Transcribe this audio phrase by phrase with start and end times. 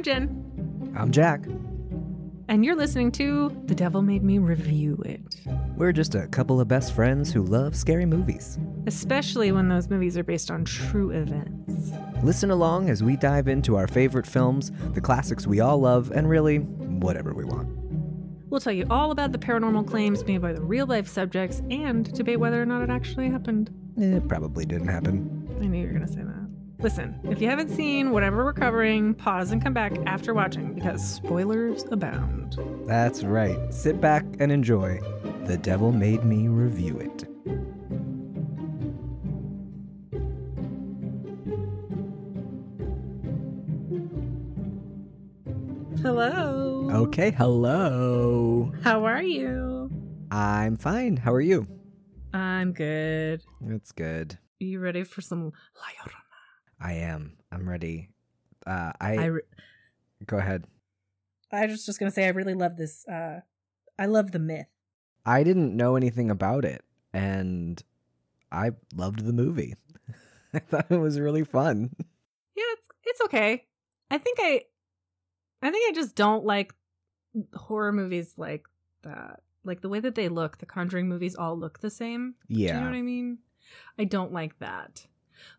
[0.00, 1.44] I'm Jen, I'm Jack.
[2.48, 5.20] and you're listening to The Devil Made Me Review It.
[5.76, 8.58] We're just a couple of best friends who love scary movies.
[8.86, 11.92] Especially when those movies are based on true events.
[12.22, 16.30] Listen along as we dive into our favorite films, the classics we all love, and
[16.30, 17.68] really, whatever we want.
[18.48, 22.10] We'll tell you all about the paranormal claims made by the real life subjects and
[22.14, 23.68] debate whether or not it actually happened.
[23.98, 25.46] It probably didn't happen.
[25.60, 26.39] I knew you were going to say that.
[26.82, 31.06] Listen, if you haven't seen whatever we're covering, pause and come back after watching because
[31.06, 32.58] spoilers abound.
[32.86, 33.58] That's right.
[33.72, 34.98] Sit back and enjoy.
[35.44, 37.26] The Devil Made Me Review It.
[46.00, 46.88] Hello.
[46.90, 48.72] Okay, hello.
[48.82, 49.90] How are you?
[50.30, 51.18] I'm fine.
[51.18, 51.66] How are you?
[52.32, 53.42] I'm good.
[53.66, 54.38] It's good.
[54.62, 56.19] Are you ready for some La?
[56.80, 57.36] I am.
[57.52, 58.10] I'm ready.
[58.66, 59.42] Uh, I, I, re-
[60.26, 60.64] go ahead.
[61.52, 63.06] I was just gonna say I really love this.
[63.06, 63.40] Uh,
[63.98, 64.68] I love the myth.
[65.26, 67.82] I didn't know anything about it, and
[68.50, 69.74] I loved the movie.
[70.54, 71.94] I thought it was really fun.
[72.56, 73.66] Yeah, it's it's okay.
[74.10, 74.62] I think I,
[75.62, 76.74] I think I just don't like
[77.54, 78.66] horror movies like
[79.02, 79.40] that.
[79.64, 80.58] Like the way that they look.
[80.58, 82.34] The Conjuring movies all look the same.
[82.48, 83.38] Yeah, Do you know what I mean?
[83.98, 85.06] I don't like that.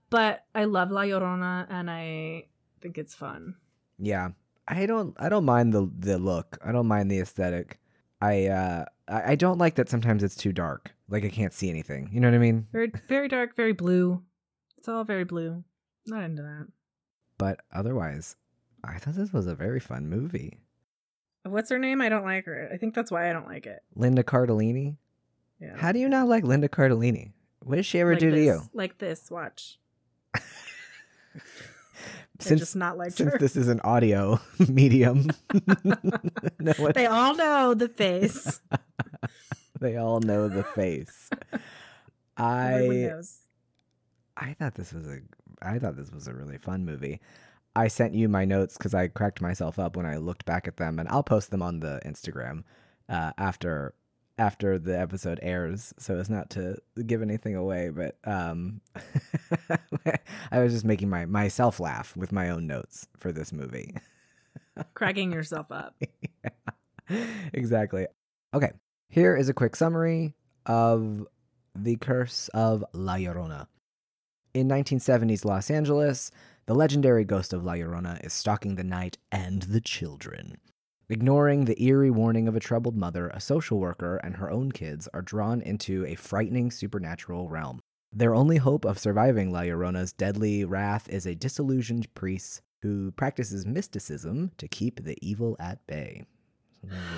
[0.09, 2.45] But I love La Llorona and I
[2.81, 3.55] think it's fun.
[3.97, 4.29] Yeah.
[4.67, 6.57] I don't I don't mind the the look.
[6.63, 7.79] I don't mind the aesthetic.
[8.21, 10.93] I uh I, I don't like that sometimes it's too dark.
[11.09, 12.09] Like I can't see anything.
[12.11, 12.67] You know what I mean?
[12.71, 14.21] Very very dark, very blue.
[14.77, 15.63] It's all very blue.
[16.07, 16.67] Not into that.
[17.37, 18.35] But otherwise,
[18.83, 20.59] I thought this was a very fun movie.
[21.43, 22.01] What's her name?
[22.01, 22.69] I don't like her.
[22.71, 23.81] I think that's why I don't like it.
[23.95, 24.97] Linda Cardellini?
[25.59, 25.75] Yeah.
[25.75, 27.33] How do you not like Linda Cardellini?
[27.63, 28.61] What did she ever like do to you?
[28.73, 29.29] Like this.
[29.29, 29.79] Watch.
[32.39, 33.37] Since just not like since her.
[33.37, 35.27] this is an audio medium.
[35.85, 38.59] no one, They all know the face.
[39.79, 41.29] they all know the face.
[42.35, 43.11] I.
[44.35, 45.19] I thought this was a
[45.61, 47.21] I thought this was a really fun movie.
[47.75, 50.77] I sent you my notes because I cracked myself up when I looked back at
[50.77, 52.63] them, and I'll post them on the Instagram
[53.07, 53.93] uh, after
[54.37, 57.89] after the episode airs, so as not to give anything away.
[57.89, 58.81] But um,
[60.51, 63.95] I was just making my myself laugh with my own notes for this movie.
[64.93, 65.95] Cracking yourself up.
[67.53, 68.07] exactly.
[68.53, 68.71] Okay,
[69.09, 70.33] here is a quick summary
[70.65, 71.27] of
[71.75, 73.67] The Curse of La Llorona.
[74.53, 76.31] In 1970s Los Angeles,
[76.65, 80.57] the legendary ghost of La Llorona is stalking the night and the children.
[81.11, 85.09] Ignoring the eerie warning of a troubled mother, a social worker and her own kids
[85.13, 87.81] are drawn into a frightening supernatural realm.
[88.13, 93.65] Their only hope of surviving La Llorona's deadly wrath is a disillusioned priest who practices
[93.65, 96.23] mysticism to keep the evil at bay.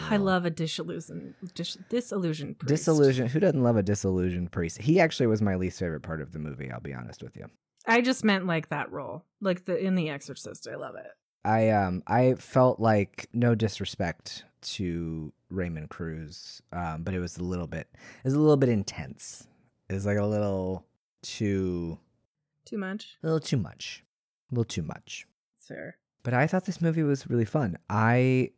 [0.10, 2.70] I love a disillusion, dis, disillusioned priest.
[2.70, 3.28] Disillusion.
[3.28, 4.82] Who doesn't love a disillusioned priest?
[4.82, 6.72] He actually was my least favorite part of the movie.
[6.72, 7.46] I'll be honest with you.
[7.86, 10.68] I just meant like that role, like the in The Exorcist.
[10.68, 11.12] I love it.
[11.46, 17.44] I um I felt like no disrespect to Raymond Cruz, um, but it was a
[17.44, 19.48] little bit it was a little bit intense.
[19.90, 20.86] It was like a little
[21.22, 22.00] too
[22.66, 23.18] Too much.
[23.22, 24.04] a little too much.
[24.52, 25.28] A little too much.
[25.60, 25.98] Fair.
[26.24, 27.78] But I thought this movie was really fun.
[27.90, 28.52] I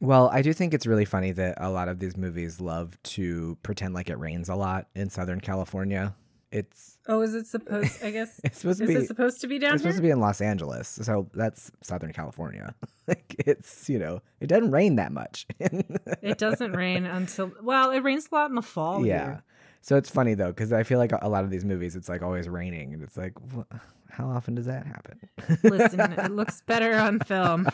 [0.00, 3.56] well, I do think it's really funny that a lot of these movies love to
[3.62, 6.14] pretend like it rains a lot in Southern California.
[6.54, 8.02] It's Oh, is it supposed?
[8.02, 9.90] I guess it's supposed is to be it supposed to be down it's here?
[9.90, 12.74] supposed to be in Los Angeles, so that's Southern California.
[13.08, 15.46] like it's you know it doesn't rain that much.
[15.58, 19.04] it doesn't rain until well, it rains a lot in the fall.
[19.04, 19.24] yeah.
[19.24, 19.42] here.
[19.84, 22.22] So it's funny though because I feel like a lot of these movies it's like
[22.22, 23.76] always raining and it's like wh-
[24.08, 25.20] how often does that happen?
[25.62, 27.68] Listen, it looks better on film.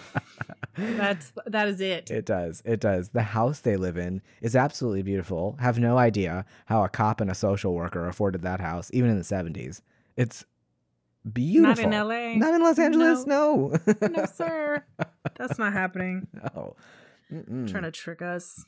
[0.76, 2.10] That's that is it.
[2.10, 2.62] It does.
[2.64, 3.10] It does.
[3.10, 5.56] The house they live in is absolutely beautiful.
[5.60, 9.16] Have no idea how a cop and a social worker afforded that house, even in
[9.16, 9.80] the 70s.
[10.16, 10.44] It's
[11.32, 11.84] beautiful.
[11.84, 12.36] Not in L.A.
[12.36, 13.76] Not in Los Angeles, no.
[14.00, 14.84] no, sir.
[15.36, 16.26] That's not happening.
[16.56, 16.74] no.
[17.30, 18.64] Trying to trick us.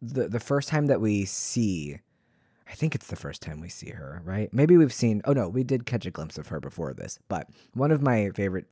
[0.00, 2.00] the the first time that we see
[2.68, 4.52] I think it's the first time we see her, right?
[4.52, 7.48] Maybe we've seen Oh no, we did catch a glimpse of her before this, but
[7.74, 8.66] one of my favorite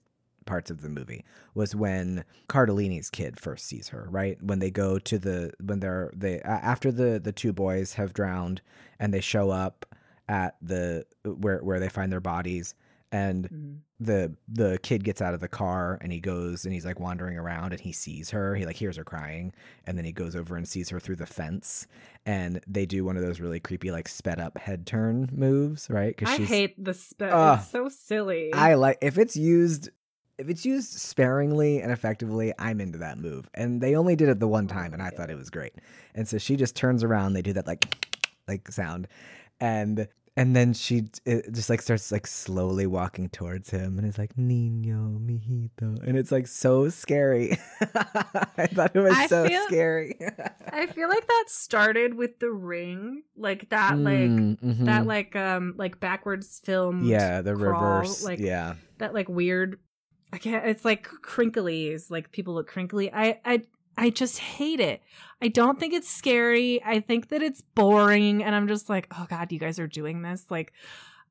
[0.46, 1.24] parts of the movie
[1.54, 4.42] was when Cardellini's kid first sees her, right?
[4.42, 8.60] When they go to the when they're they after the the two boys have drowned
[8.98, 9.86] and they show up
[10.28, 12.74] at the where where they find their bodies
[13.14, 13.78] and Mhm.
[14.00, 17.38] the the kid gets out of the car and he goes and he's like wandering
[17.38, 19.52] around and he sees her he like hears her crying
[19.86, 21.86] and then he goes over and sees her through the fence
[22.26, 26.16] and they do one of those really creepy like sped up head turn moves right
[26.16, 27.58] because I hate the spe- Ugh.
[27.60, 28.52] it's so silly.
[28.52, 29.90] i like if it's used
[30.36, 33.48] if it's used sparingly and effectively, I'm into that move.
[33.54, 35.74] And they only did it the one time, and I thought it was great.
[36.16, 37.34] And so she just turns around.
[37.34, 37.84] They do that like
[38.48, 39.06] like sound,
[39.60, 44.18] and and then she it just like starts like slowly walking towards him, and it's
[44.18, 47.56] like Nino mijito, and it's like so scary.
[47.80, 50.18] I thought it was I so feel- scary.
[50.72, 54.84] I feel like that started with the ring, like that, like Mm, mhm.
[54.86, 58.24] that, like um, like backwards film yeah, the crawl, reverse.
[58.24, 59.78] like yeah, that, like weird.
[60.32, 60.66] I can't.
[60.66, 61.88] It's like crinkly.
[61.88, 63.08] It's like people look crinkly.
[63.12, 63.62] I, I,
[63.96, 65.02] I just hate it.
[65.40, 66.82] I don't think it's scary.
[66.84, 70.22] I think that it's boring, and I'm just like, oh god, you guys are doing
[70.22, 70.46] this.
[70.50, 70.72] Like,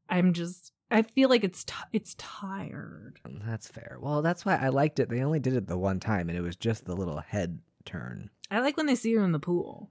[0.10, 0.71] I'm just.
[0.92, 3.19] I feel like it's t- it's tired.
[3.45, 3.98] that's fair.
[4.00, 5.10] Well, that's why I liked it.
[5.10, 8.30] They only did it the one time, and it was just the little head turn.
[8.51, 9.89] I like when they see her in the pool.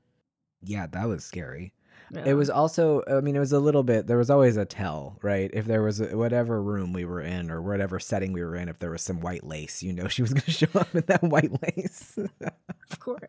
[0.62, 1.72] Yeah, that was scary.
[2.10, 2.24] Yeah.
[2.26, 5.18] It was also, I mean, it was a little bit, there was always a tell,
[5.22, 5.50] right?
[5.52, 8.68] If there was a, whatever room we were in or whatever setting we were in,
[8.68, 11.04] if there was some white lace, you know, she was going to show up in
[11.06, 12.18] that white lace.
[12.90, 13.20] of course.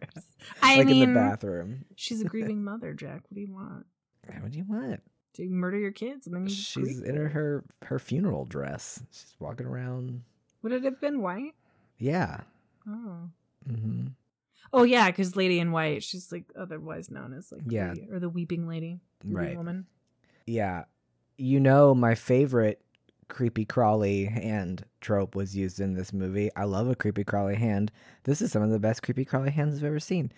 [0.61, 1.85] I like mean, in the bathroom.
[1.95, 3.21] she's a grieving mother, Jack.
[3.29, 3.85] What do you want?
[4.41, 5.01] What do you want?
[5.33, 9.01] Do you murder your kids and then She's in her, her, her funeral dress.
[9.11, 10.23] She's walking around.
[10.61, 11.53] Would it have been white?
[11.97, 12.41] Yeah.
[12.87, 13.29] Oh.
[13.67, 14.07] hmm
[14.71, 17.93] Oh yeah, because Lady in White, she's like otherwise known as like Yeah.
[17.93, 19.57] the, or the Weeping Lady, Weeping Right.
[19.57, 19.85] woman.
[20.47, 20.85] Yeah.
[21.37, 22.81] You know, my favorite
[23.29, 26.49] creepy crawly hand trope was used in this movie.
[26.55, 27.91] I love a creepy crawly hand.
[28.23, 30.31] This is some of the best creepy crawly hands I've ever seen.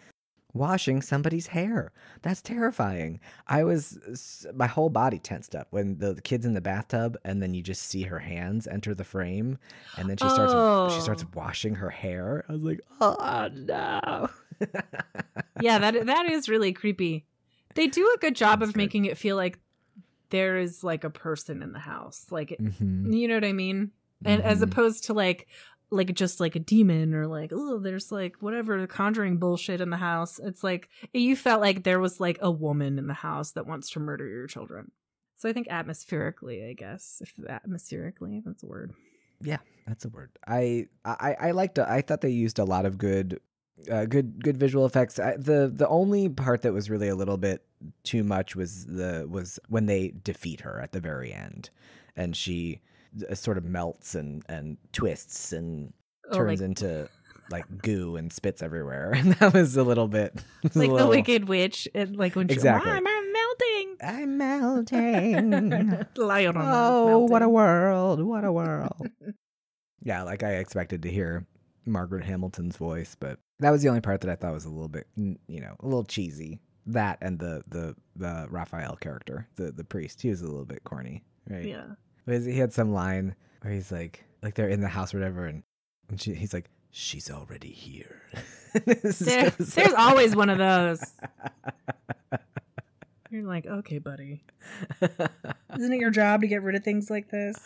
[0.55, 1.91] Washing somebody's hair.
[2.21, 3.19] That's terrifying.
[3.45, 7.43] I was, my whole body tensed up when the, the kid's in the bathtub and
[7.43, 9.57] then you just see her hands enter the frame
[9.97, 10.53] and then she starts,
[10.95, 11.27] she starts Oh.
[11.35, 12.45] washing her hair.
[12.47, 14.29] I was like, oh no.
[15.61, 17.25] Yeah, that that is really creepy.
[17.75, 18.79] They do a good job That's of good.
[18.79, 19.59] making it feel like
[20.29, 23.91] there is like a person in the house, like Mhm, you know what I mean,
[24.23, 24.63] and as mhm.
[24.63, 25.47] opposed to like
[25.91, 29.97] like just like a demon or like oh there's like whatever conjuring bullshit in the
[29.97, 30.39] house.
[30.43, 33.89] It's like you felt like there was like a woman in the house that wants
[33.91, 34.91] to murder your children.
[35.37, 38.93] So I think atmospherically, I guess if atmospherically that's a word.
[39.41, 40.31] Yeah that's a word.
[40.47, 41.79] I I I liked.
[41.79, 43.39] I thought they used a lot of good,
[43.91, 45.19] uh, good good visual effects.
[45.19, 47.63] I, the the only part that was really a little bit
[48.03, 51.69] too much was the was when they defeat her at the very end,
[52.15, 52.81] and she
[53.29, 55.93] Uh, sort of melts and and twists and
[56.31, 57.07] Oh, turns like, into
[57.51, 60.33] like goo and spits everywhere, and that was a little bit
[60.73, 62.91] like the Wicked Witch, and like when she, Exactly.
[62.91, 63.97] "Why am I melting?
[64.01, 66.05] I'm melting.
[66.17, 68.21] Lion Oh, what a world!
[68.21, 69.07] What a world!
[70.01, 71.45] yeah, like I expected to hear
[71.85, 74.89] Margaret Hamilton's voice, but that was the only part that I thought was a little
[74.89, 76.59] bit, you know, a little cheesy.
[76.87, 80.83] That and the the the Raphael character, the the priest, he was a little bit
[80.83, 81.65] corny, right?
[81.65, 81.85] Yeah.
[82.25, 85.45] But he had some line where he's like, like they're in the house or whatever,
[85.45, 85.63] and,
[86.09, 88.21] and she, he's like, "She's already here."
[88.85, 89.19] There, just-
[89.75, 91.01] there's always one of those.
[93.31, 94.43] You're like, okay, buddy.
[95.01, 97.57] Isn't it your job to get rid of things like this?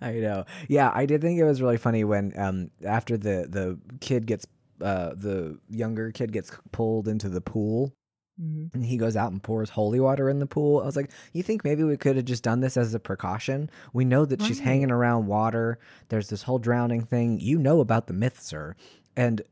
[0.00, 0.44] I know.
[0.68, 4.46] Yeah, I did think it was really funny when um after the the kid gets
[4.80, 7.92] uh the younger kid gets pulled into the pool
[8.40, 8.72] Mhm.
[8.74, 10.80] and he goes out and pours holy water in the pool.
[10.80, 13.68] I was like, you think maybe we could have just done this as a precaution?
[13.92, 15.78] We know that she's hanging around water.
[16.08, 17.40] There's this whole drowning thing.
[17.40, 18.76] You know about the myth, sir.
[19.16, 19.42] And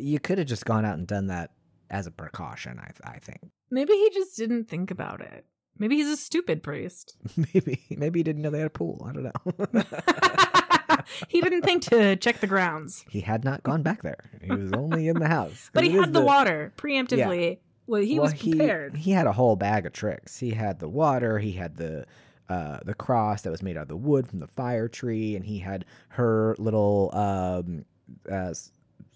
[0.00, 1.52] you could have just gone out and done that
[1.90, 3.40] as a precaution, I I think.
[3.70, 5.44] Maybe he just didn't think about it.
[5.78, 7.16] Maybe he's a stupid priest.
[7.54, 9.06] maybe maybe he didn't know they had a pool.
[9.08, 10.98] I don't know.
[11.28, 13.04] he didn't think to check the grounds.
[13.08, 14.18] he had not gone back there.
[14.42, 15.70] He was only in the house.
[15.72, 17.58] But he had is the, water preemptively.
[17.88, 18.96] Well, he was Well, prepared.
[18.96, 20.38] He, had a whole bag of tricks.
[20.38, 21.38] He had the water.
[21.38, 22.04] He had the
[22.48, 25.44] uh, the cross that was made out of the wood from the fire tree, and
[25.44, 27.84] he had her little um,
[28.30, 28.54] uh,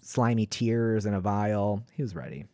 [0.01, 1.83] slimy tears in a vial.
[1.93, 2.45] He was ready.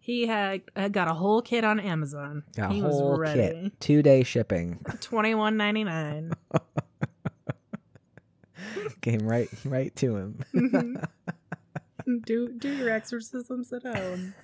[0.00, 2.42] He had uh, got a whole kit on Amazon.
[2.56, 3.40] Got a he whole was ready.
[3.62, 4.78] kit, two day shipping.
[5.00, 6.32] Twenty one ninety nine.
[9.02, 10.40] Came right right to him.
[12.24, 14.34] do do your exorcisms at home.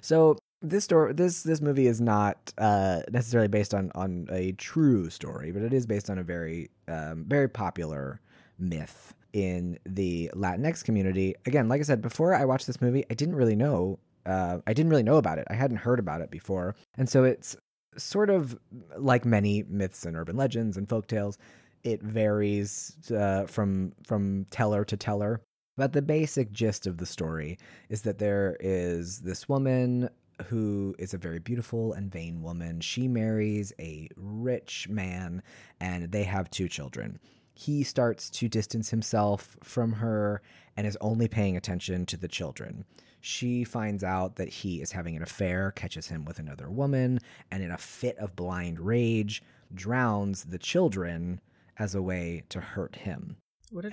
[0.00, 5.10] So this story, this this movie is not uh, necessarily based on on a true
[5.10, 8.20] story, but it is based on a very um, very popular
[8.58, 11.34] myth in the Latinx community.
[11.46, 13.04] Again, like I said before, I watched this movie.
[13.10, 13.98] I didn't really know.
[14.24, 15.46] Uh, I didn't really know about it.
[15.50, 17.56] I hadn't heard about it before, and so it's
[17.96, 18.56] sort of
[18.96, 21.36] like many myths and urban legends and folktales.
[21.82, 25.40] It varies uh, from from teller to teller.
[25.76, 30.10] But the basic gist of the story is that there is this woman
[30.46, 32.80] who is a very beautiful and vain woman.
[32.80, 35.42] She marries a rich man
[35.80, 37.18] and they have two children.
[37.54, 40.42] he starts to distance himself from her
[40.76, 42.84] and is only paying attention to the children.
[43.20, 47.62] She finds out that he is having an affair, catches him with another woman, and
[47.62, 49.42] in a fit of blind rage,
[49.74, 51.40] drowns the children
[51.78, 53.36] as a way to hurt him.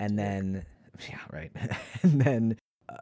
[0.00, 0.16] dick.
[0.16, 0.66] then,
[1.08, 1.52] yeah, right.
[2.02, 2.94] and then, uh,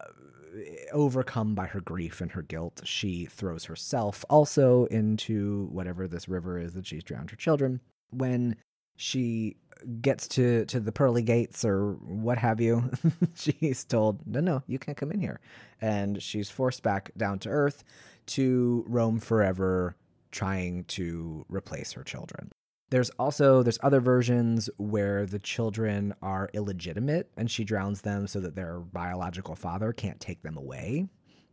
[0.93, 6.59] overcome by her grief and her guilt, she throws herself also into whatever this river
[6.59, 7.81] is that she's drowned her children.
[8.11, 8.57] When
[8.97, 9.57] she
[10.01, 12.91] gets to to the pearly gates or what have you
[13.35, 15.41] she's told no no you can't come in here
[15.81, 17.85] and she's forced back down to earth
[18.27, 19.95] to roam forever
[20.33, 22.51] trying to replace her children
[22.91, 28.41] there's also there's other versions where the children are illegitimate and she drowns them so
[28.41, 31.07] that their biological father can't take them away.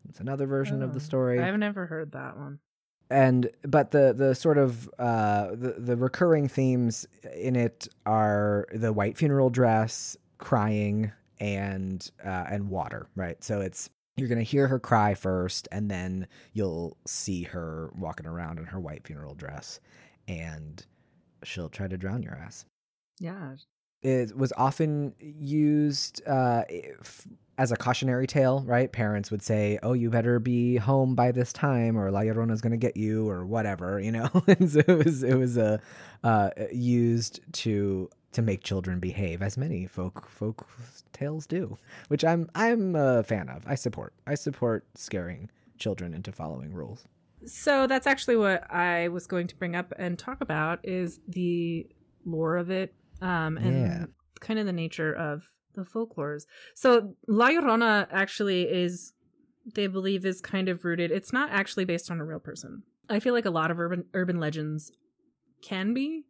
[0.09, 1.41] It's another version of the Oh, story.
[1.41, 2.59] I've never heard that one.
[3.09, 8.91] and but the the sort of uh the, the recurring themes in it are the
[8.93, 13.43] white funeral dress crying and uh and water right?
[13.43, 18.57] So it's you're gonna hear her cry first and then you'll see her walking around
[18.59, 19.79] in her white funeral dress
[20.27, 20.85] and
[21.45, 22.65] she'll try to drown your ass
[23.19, 23.55] Yeah.
[24.01, 27.25] it was often used uh, if,
[27.57, 28.91] as a cautionary tale, right?
[28.91, 32.71] Parents would say, "Oh, you better be home by this time, or La Llorona's going
[32.71, 34.29] to get you, or whatever," you know.
[34.47, 35.77] and so it was it was uh,
[36.23, 40.67] uh, used to to make children behave, as many folk folk
[41.13, 41.77] tales do,
[42.09, 43.63] which I'm I'm a fan of.
[43.65, 44.13] I support.
[44.27, 47.05] I support scaring children into following rules.
[47.45, 51.87] So that's actually what I was going to bring up and talk about is the
[52.25, 54.05] lore of it um, and Yeah.
[54.39, 56.45] kind of the nature of the folklores.
[56.73, 59.13] So La Llorona actually is,
[59.75, 61.11] they believe, is kind of rooted.
[61.11, 62.83] It's not actually based on a real person.
[63.09, 64.91] I feel like a lot of urban urban legends
[65.61, 66.25] can be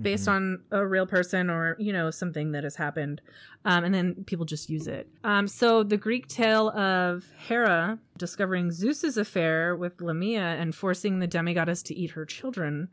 [0.00, 0.32] based Mhm.
[0.32, 3.20] on a real person or you know something that has happened
[3.64, 8.70] um, and then people just use it um, so the greek tale of hera discovering
[8.70, 12.88] zeus's affair with lamia and forcing the demigoddess to eat her children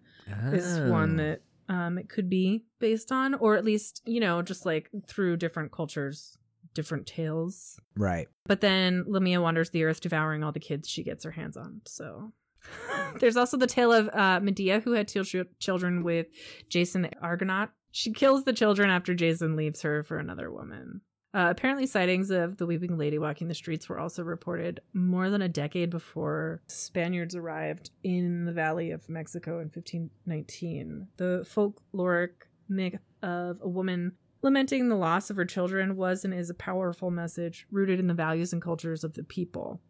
[0.52, 4.66] is one that um, it could be based on or at least you know just
[4.66, 6.38] like through different cultures
[6.74, 8.28] different tales right.
[8.48, 11.82] but then Lamia wanders the earth, devouring all the kids she gets her hands on.
[11.86, 12.32] So
[13.20, 16.28] there's also the tale of uh, Medea, who had two chil- children with
[16.70, 17.70] Jason the Argonaut.
[17.92, 21.02] She kills the children after Jason leaves her for another woman.
[21.36, 25.42] Uh, apparently, sightings of the weeping lady walking the streets were also reported more than
[25.42, 31.08] a decade before Spaniards arrived in the Valley of Mexico in 1519.
[31.18, 34.12] The folkloric myth of a woman
[34.44, 38.14] lamenting the loss of her children was and is a powerful message rooted in the
[38.14, 39.82] values and cultures of the people.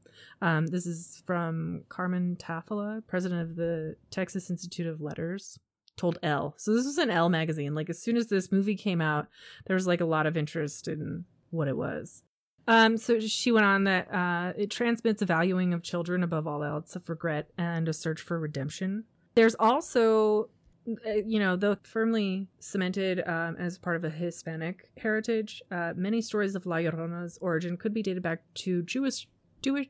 [0.42, 5.60] Um, this is from Carmen Tafolla, president of the Texas Institute of Letters,
[5.98, 6.54] told Elle.
[6.58, 7.76] So this was an Elle magazine.
[7.76, 9.28] Like as soon as this movie came out,
[9.66, 12.24] there was like a lot of interest in what it was.
[12.68, 16.64] Um, so she went on that uh, it transmits a valuing of children above all
[16.64, 19.04] else of regret and a search for redemption.
[19.36, 20.50] There's also,
[20.88, 26.22] uh, you know, though firmly cemented um, as part of a Hispanic heritage, uh, many
[26.22, 29.28] stories of La Llorona's origin could be dated back to Jewish,
[29.62, 29.90] Jewish.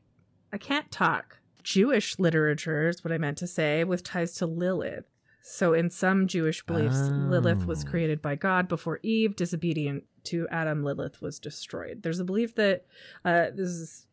[0.54, 1.38] I can't talk.
[1.64, 5.06] Jewish literature is what I meant to say, with ties to Lilith.
[5.42, 7.90] So, in some Jewish beliefs, Lilith was Oh.
[7.90, 10.84] created by God before Eve, disobedient to Adam.
[10.84, 12.02] Lilith was destroyed.
[12.02, 12.86] There's a belief that
[13.24, 14.06] uh, this is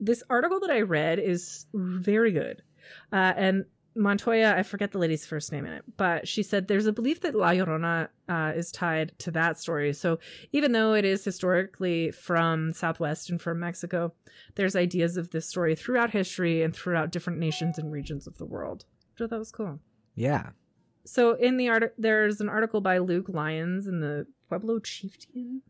[0.00, 2.62] this article that I read is very good,
[3.12, 6.86] uh, and Montoya, I forget the lady's first name in it, but she said there's
[6.86, 9.92] a belief that La Llorona uh, is tied to that story.
[9.92, 10.18] So
[10.52, 14.12] even though it is historically from Southwest and from Mexico,
[14.54, 18.46] there's ideas of this story throughout history and throughout different nations and regions of the
[18.46, 18.84] world.
[19.18, 19.80] Which that was cool.
[20.14, 20.50] Yeah.
[21.04, 25.62] So in the art, there's an article by Luke Lyons in the Pueblo Chieftain.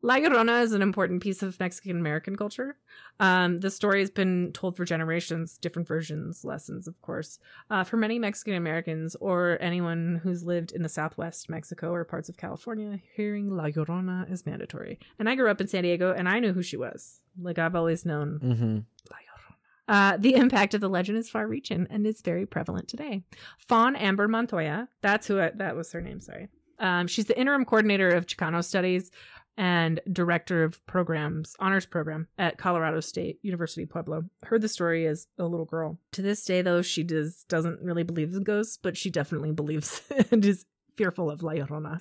[0.00, 2.76] La Llorona is an important piece of Mexican American culture.
[3.18, 7.40] Um, the story has been told for generations, different versions, lessons, of course.
[7.68, 12.28] Uh, for many Mexican Americans or anyone who's lived in the Southwest Mexico or parts
[12.28, 15.00] of California, hearing La Llorona is mandatory.
[15.18, 17.20] And I grew up in San Diego, and I knew who she was.
[17.40, 18.74] Like I've always known Mm-hmm.
[19.10, 19.54] La Llorona.
[19.88, 23.24] Uh, the impact of the legend is far-reaching and is very prevalent today.
[23.66, 26.20] Fawn Amber Montoya, that's who I, that was her name.
[26.20, 29.10] Sorry, um, she's the interim coordinator of Chicano Studies
[29.58, 34.22] and director of programs, honors program at Colorado State University Pueblo.
[34.44, 35.98] Heard the story as a little girl.
[36.12, 40.00] To this day, though, she does doesn't really believe in ghosts, but she definitely believes
[40.30, 40.64] and is
[40.96, 42.00] fearful of La Llorona.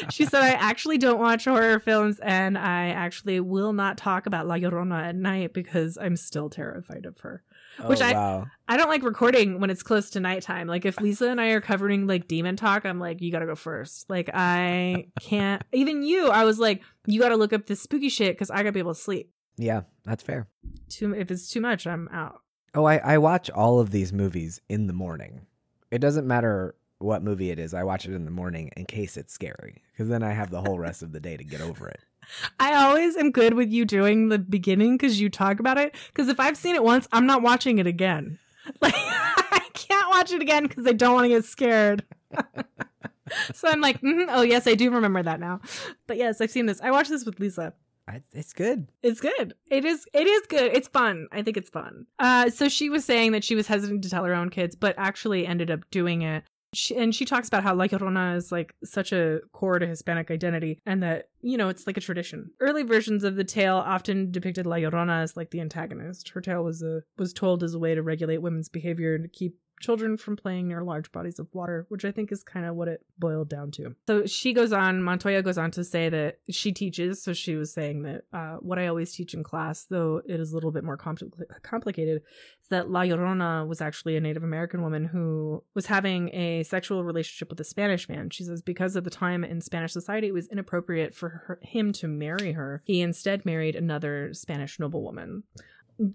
[0.12, 4.46] she said, I actually don't watch horror films and I actually will not talk about
[4.46, 7.42] La Llorona at night because I'm still terrified of her.
[7.80, 8.46] Oh, which oh, I- wow.
[8.66, 10.66] I don't like recording when it's close to nighttime.
[10.66, 13.54] Like if Lisa and I are covering like demon talk, I'm like, you gotta go
[13.54, 14.08] first.
[14.08, 15.62] Like I can't.
[15.72, 18.72] even you, I was like, you gotta look up this spooky shit because I gotta
[18.72, 19.30] be able to sleep.
[19.56, 20.48] Yeah, that's fair.
[20.88, 22.40] Too if it's too much, I'm out.
[22.74, 25.46] Oh, I, I watch all of these movies in the morning.
[25.90, 26.74] It doesn't matter
[27.04, 27.74] what movie it is.
[27.74, 30.62] I watch it in the morning in case it's scary, because then I have the
[30.62, 32.00] whole rest of the day to get over it.
[32.58, 35.94] I always am good with you doing the beginning because you talk about it.
[36.08, 38.38] Because if I've seen it once, I'm not watching it again.
[38.80, 42.02] Like I can't watch it again because I don't want to get scared.
[43.52, 45.60] so I'm like, mhm, oh yes, I do remember that now.
[46.06, 46.80] But yes, I've seen this.
[46.80, 47.74] I watched this with Lisa.
[48.08, 48.88] I, it's good.
[49.02, 49.54] It's good.
[49.70, 50.06] It is.
[50.14, 50.72] It is good.
[50.74, 51.28] It's fun.
[51.32, 52.06] I think it's fun.
[52.18, 54.94] Uh, so she was saying that she was hesitant to tell her own kids, but
[54.98, 56.44] actually ended up doing it.
[56.76, 60.30] She, and she talks about how La Llorona is like such a core to Hispanic
[60.30, 62.50] identity, and that you know it's like a tradition.
[62.60, 66.30] Early versions of the tale often depicted La Llorona as like the antagonist.
[66.30, 69.28] Her tale was a was told as a way to regulate women's behavior and to
[69.28, 72.74] keep children from playing near large bodies of water, which I think is kind of
[72.74, 73.94] what it boiled down to.
[74.06, 77.22] So she goes on, Montoya goes on to say that she teaches.
[77.22, 80.52] So she was saying that uh, what I always teach in class, though it is
[80.52, 81.30] a little bit more compl-
[81.62, 82.22] complicated,
[82.62, 87.04] is that La Llorona was actually a Native American woman who was having a sexual
[87.04, 88.30] relationship with a Spanish man.
[88.30, 91.92] She says because of the time in Spanish society, it was inappropriate for her, him
[91.94, 92.82] to marry her.
[92.84, 95.42] He instead married another Spanish noblewoman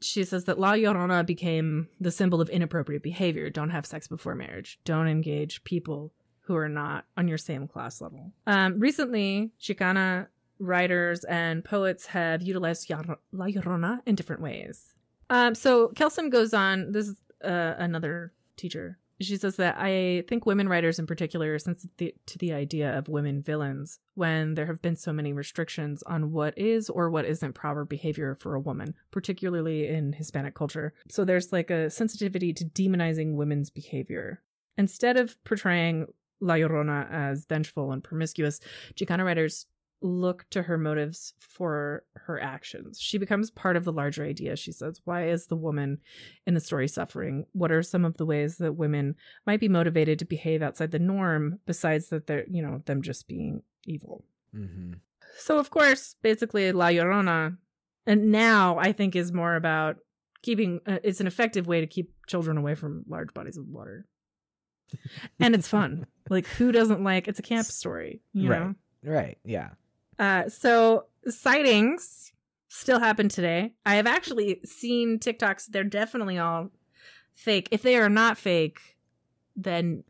[0.02, 3.50] she says that La Llorona became the symbol of inappropriate behavior.
[3.50, 4.80] Don't have sex before marriage.
[4.84, 8.32] Don't engage people who are not on your same class level.
[8.48, 10.28] Um, recently, Chicana
[10.60, 14.94] writers and poets have utilized La Llorona in different ways.
[15.30, 16.92] Um, so Kelson goes on.
[16.92, 18.99] This is uh, another teacher.
[19.22, 23.10] She says that I think women writers in particular are sensitive to the idea of
[23.10, 27.54] women villains when there have been so many restrictions on what is or what isn't
[27.54, 30.94] proper behavior for a woman, particularly in Hispanic culture.
[31.10, 34.42] So there's like a sensitivity to demonizing women's behavior.
[34.78, 36.08] Instead of portraying
[36.40, 38.62] La Llorona as vengeful and promiscuous,
[38.96, 39.66] Chicana writers
[40.02, 43.00] look to her motives for her actions.
[43.02, 44.56] She becomes part of the larger idea.
[44.56, 46.00] She says, Why is the woman
[46.48, 47.46] in the story suffering?
[47.52, 51.00] What are some of the ways that women might be motivated to behave outside the
[51.00, 54.24] norm besides that they're, you know, them just being evil?
[54.56, 54.94] Mm-hmm.
[55.38, 57.58] So, of course, basically, La Llorona,
[58.06, 59.98] and now I think is more about
[60.42, 64.06] keeping, uh, it's an effective way to keep children away from large bodies of water.
[65.40, 66.06] and it's fun.
[66.30, 68.60] like, who doesn't like it's a camp story, you Right.
[68.60, 68.76] know?
[69.04, 69.38] Right.
[69.46, 69.70] Yeah.
[70.20, 72.32] Uh, so sightings
[72.68, 73.74] still happen today.
[73.86, 75.68] I have actually seen TikToks.
[75.68, 76.70] They're definitely all
[77.36, 77.70] fake.
[77.72, 78.80] If they are not fake,
[79.56, 80.04] then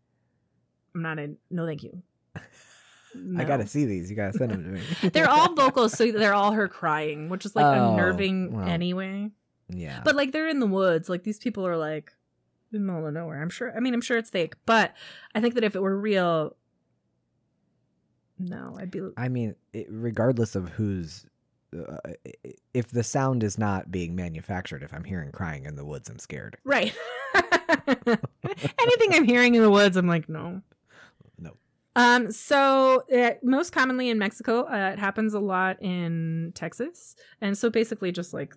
[0.95, 1.37] I'm not in.
[1.51, 2.01] No, thank you.
[3.37, 4.09] I gotta see these.
[4.09, 5.09] You gotta send them to me.
[5.13, 8.67] They're all vocals, so they're all her crying, which is like Oh, unnerving well.
[8.67, 9.31] anyway.
[9.69, 10.01] yeah.
[10.03, 11.09] But like they're in the woods.
[11.09, 12.11] Like these people are like
[12.71, 13.41] in the middle of nowhere.
[13.41, 13.75] I'm sure.
[13.75, 14.93] I mean, I'm sure it's fake, but
[15.33, 16.55] I think that if it were real,
[18.39, 19.01] no, I'd be.
[19.17, 21.25] I mean, it, regardless of who's,
[21.77, 21.97] uh,
[22.73, 26.17] if the sound is not being manufactured, if I'm hearing crying in the woods, I'm
[26.19, 26.57] scared.
[26.63, 26.93] Right.
[27.87, 30.61] Anything I'm hearing in the woods, I'm like, no.
[31.37, 31.51] No.
[31.95, 32.31] Um.
[32.31, 37.69] So, uh, most commonly in Mexico, uh, it happens a lot in Texas, and so
[37.69, 38.55] basically, just like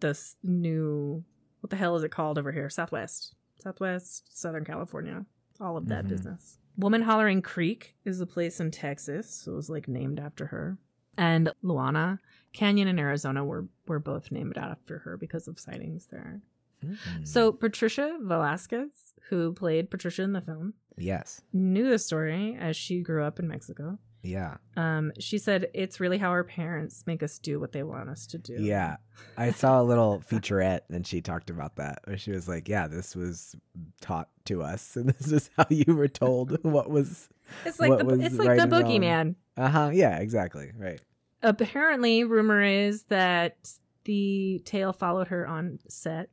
[0.00, 1.24] this new,
[1.60, 2.68] what the hell is it called over here?
[2.68, 5.24] Southwest, Southwest, Southern California,
[5.60, 6.08] all of that Mhm.
[6.08, 6.58] business.
[6.76, 10.78] Woman Hollering Creek is a place in Texas, so it was like named after her.
[11.16, 12.18] And Luana
[12.52, 16.40] Canyon in Arizona were were both named after her because of sightings there.
[16.84, 17.26] Mm.
[17.26, 23.00] So Patricia Velasquez, who played Patricia in the film, yes, knew the story as she
[23.00, 23.98] grew up in Mexico.
[24.24, 28.08] Yeah, Um, she said it's really how our parents make us do what they want
[28.08, 28.56] us to do.
[28.58, 28.96] yeah.
[29.36, 32.00] I saw a little featurette, and she talked about that.
[32.04, 33.54] Where she was like, "Yeah, this was
[34.00, 37.28] taught to us, and this is how you were told what was."
[37.64, 39.34] it's like the it's like right the boogeyman.
[39.56, 39.90] Uh huh.
[39.92, 40.72] Yeah, exactly.
[40.76, 41.00] Right.
[41.42, 43.56] Apparently, rumor is that
[44.04, 46.30] the tale followed her on set,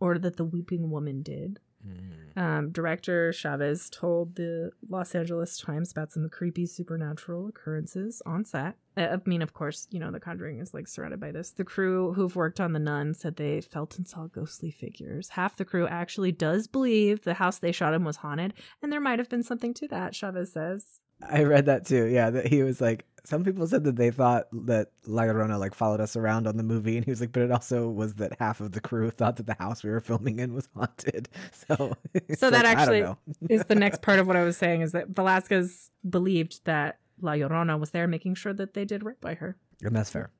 [0.00, 1.60] or that the weeping woman did.
[1.86, 2.16] Mm.
[2.38, 8.76] Um, director Chaves told the Los Angeles Times about some creepy supernatural occurrences on set.
[8.94, 11.52] Uh, I mean, of course, you know, The Conjuring is like surrounded by this.
[11.52, 15.30] The crew who've worked on The Nun said they felt and saw ghostly figures.
[15.30, 19.00] Half the crew actually does believe the house they shot in was haunted, and there
[19.00, 21.00] might have been something to that, Chaves says.
[21.26, 22.04] I read that too.
[22.04, 25.74] Yeah, that he was like, some people said that they thought that La Llorona like
[25.74, 28.36] followed us around on the movie, and he was like, but it also was that
[28.38, 31.28] half of the crew thought that the house we were filming in was haunted.
[31.52, 31.94] So,
[32.36, 33.04] So that like, actually-
[33.50, 37.32] is the next part of what I was saying is that Velasquez believed that La
[37.32, 39.56] Llorona was there making sure that they did right by her.
[39.82, 40.30] and that's fair.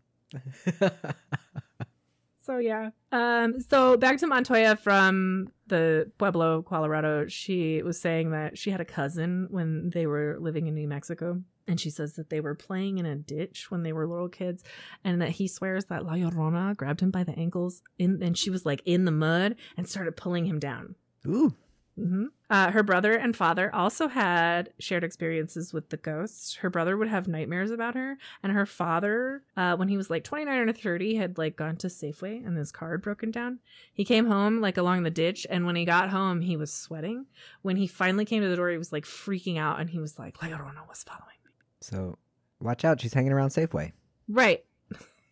[2.47, 2.91] So yeah.
[3.13, 7.27] Um so back to Montoya from the Pueblo, Colorado.
[7.27, 11.43] She was saying that she had a cousin when they were living in New Mexico.
[11.69, 14.63] And she says that they were playing in a ditch when they were little kids,
[15.03, 18.51] and that he swears that La Llorona grabbed him by the ankles, in, and she
[18.51, 20.95] was like in the mud and started pulling him down.
[21.27, 21.53] Ooh.
[21.97, 26.55] hmm Uh, her brother and father also had shared experiences with the ghosts.
[26.55, 30.23] Her brother would have nightmares about her, and her father, uh, when he was like
[30.23, 33.59] 29 or 30, had like gone to Safeway and his car had broken down.
[33.93, 37.27] He came home like along the ditch, and when he got home, he was sweating.
[37.63, 40.17] When he finally came to the door, he was like freaking out, and he was
[40.17, 41.51] like, "I don't know what's following me.
[41.81, 42.17] So
[42.61, 43.01] watch out.
[43.01, 43.93] She's hanging around Safeway.
[44.29, 44.65] Right.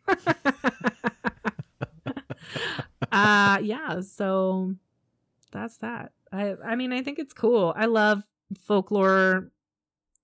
[3.12, 4.74] uh yeah, so
[5.52, 6.12] that's that.
[6.34, 7.72] I I mean, I think it's cool.
[7.76, 8.22] I love
[8.58, 9.50] folklore,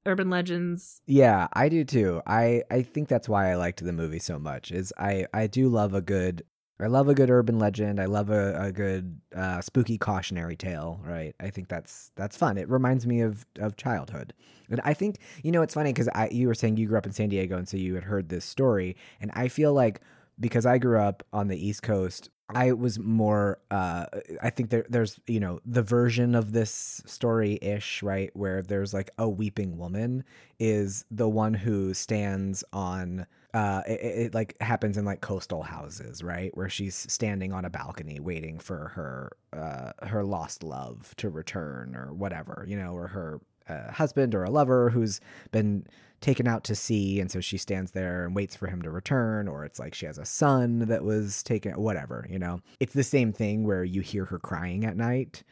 [0.06, 1.00] urban legends.
[1.06, 2.22] Yeah, I do too.
[2.26, 4.72] I I think that's why I liked the movie so much.
[4.72, 6.42] Is I I do love a good
[6.80, 8.00] I love a good urban legend.
[8.00, 11.00] I love a, a good uh, spooky cautionary tale.
[11.04, 11.34] Right.
[11.38, 12.56] I think that's that's fun.
[12.56, 14.32] It reminds me of of childhood.
[14.70, 17.06] And I think you know it's funny because I you were saying you grew up
[17.06, 20.00] in San Diego and so you had heard this story, and I feel like
[20.38, 23.58] because I grew up on the East Coast, I was more.
[23.70, 24.06] Uh,
[24.42, 28.94] I think there, there's you know the version of this story ish right where there's
[28.94, 30.24] like a weeping woman
[30.58, 33.26] is the one who stands on.
[33.52, 37.70] Uh, it, it, like happens in like coastal houses, right, where she's standing on a
[37.70, 43.08] balcony waiting for her uh, her lost love to return or whatever, you know, or
[43.08, 45.20] her uh, husband or a lover who's
[45.52, 45.86] been
[46.20, 49.48] taken out to sea and so she stands there and waits for him to return
[49.48, 53.02] or it's like she has a son that was taken whatever you know it's the
[53.02, 55.42] same thing where you hear her crying at night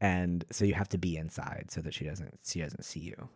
[0.00, 3.28] and so you have to be inside so that she doesn't she doesn't see you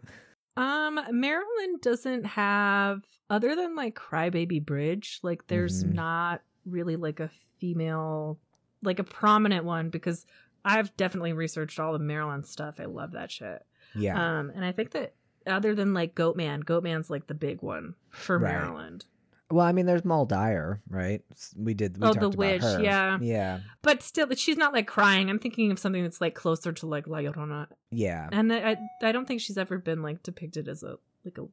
[0.56, 5.92] Um, Maryland doesn't have other than like Crybaby Bridge, like there's Mhm.
[5.94, 8.38] not really like a female
[8.82, 10.24] like a prominent one because
[10.64, 12.80] I've definitely researched all the Maryland stuff.
[12.80, 13.62] I love that shit.
[13.94, 15.14] Yeah Um, and I think that
[15.46, 18.52] other than like Goatman, Goatman's like the big one for Right.
[18.52, 19.06] Maryland.
[19.50, 21.22] well i mean there's Moll Dyer right
[21.56, 22.82] we did we Oh, talked the about witch, her.
[22.82, 23.18] yeah.
[23.20, 25.30] yeah But still, she's not like crying.
[25.30, 29.12] I'm thinking of something that's like closer to like La Llorona, yeah and I I
[29.12, 31.46] don't think she's ever been like depicted as a like a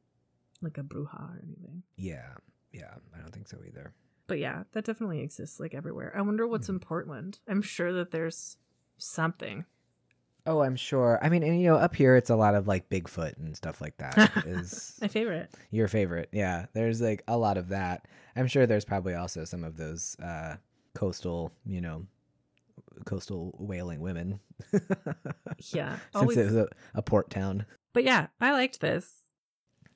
[0.62, 1.82] like a bruja or anything.
[1.96, 2.34] yeah
[2.72, 3.94] yeah i don't think so either
[4.26, 6.12] But yeah, that definitely exists like everywhere.
[6.18, 7.38] I wonder what's in Portland.
[7.48, 8.56] I'm sure that there's
[8.98, 9.64] something.
[10.46, 12.88] Oh i'm sure i mean and you know up here it's a lot of like
[12.88, 15.50] bigfoot and stuff like that is My favorite.
[15.70, 16.66] Your favorite, yeah.
[16.72, 18.06] There's like a lot of that.
[18.36, 20.56] I'm sure there's probably also some of those uh,
[20.94, 22.06] coastal, you know,
[23.04, 24.40] coastal whaling women.
[25.72, 27.64] Yeah, Since always- it was a, a port town.
[27.92, 29.10] But yeah, I liked this.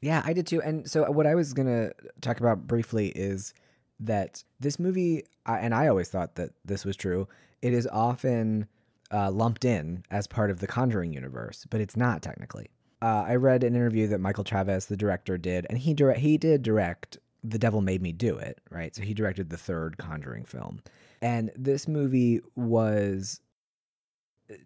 [0.00, 0.62] Yeah, I did too.
[0.62, 1.90] And so what I was gonna
[2.22, 3.52] talk about briefly is
[4.00, 7.28] that this movie, I- and I always thought that this was true.
[7.62, 8.68] It is often
[9.12, 12.70] uh, lumped in as part of the Conjuring universe, but it's not technically.
[13.02, 16.62] Uh, I read an interview that Michael Chaves, the director, did, and he he did
[16.62, 18.94] direct "The Devil Made Me Do It," right?
[18.94, 20.82] So he directed the third Conjuring film,
[21.22, 23.40] and this movie was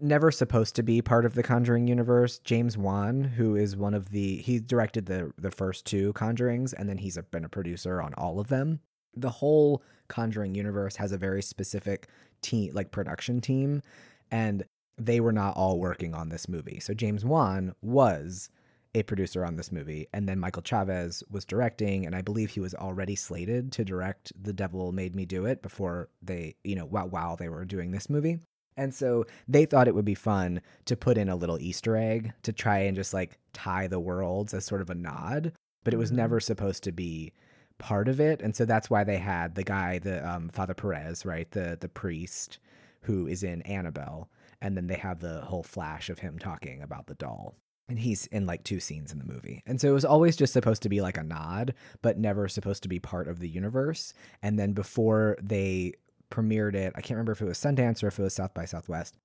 [0.00, 2.38] never supposed to be part of the Conjuring universe.
[2.38, 6.88] James Wan, who is one of the he directed the the first two Conjurings and
[6.88, 8.80] then he's been a producer on all of them.
[9.14, 12.09] The whole Conjuring universe has a very specific
[12.42, 13.83] team like production team
[14.34, 14.64] and
[14.98, 16.80] they were not all working on this movie.
[16.80, 18.50] So James Wan was
[18.96, 22.60] a producer on this movie and then Michael Chaves was directing and I believe he
[22.60, 26.84] was already slated to direct The Devil Made Me Do It before they, you know,
[26.86, 28.38] while while they were doing this movie.
[28.76, 32.32] And so they thought it would be fun to put in a little Easter egg
[32.42, 35.52] to try and just like tie the worlds as sort of a nod,
[35.84, 36.16] but it was Mhm.
[36.16, 37.32] never supposed to be
[37.78, 38.42] part of it.
[38.42, 41.88] And so that's why they had the guy, the um, Father Perez, right, the the
[41.88, 42.58] priest
[43.04, 44.28] who is in Annabelle,
[44.60, 47.56] and then they have the whole flash of him talking about the doll.
[47.86, 49.62] And he's in like two scenes in the movie.
[49.66, 52.82] And so it was always just supposed to be like a nod, but never supposed
[52.84, 54.14] to be part of the universe.
[54.42, 55.92] And then before they
[56.34, 56.92] premiered it.
[56.96, 59.16] I can't remember if it was Sundance or if it was South by Southwest.